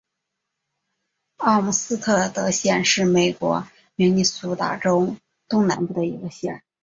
[1.37, 5.15] 奥姆斯特德县是美国明尼苏达州
[5.47, 6.63] 东南部的一个县。